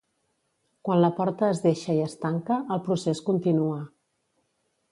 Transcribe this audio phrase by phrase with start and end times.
[0.87, 3.79] Quan la porta es deixa i es tanca, el procés continua.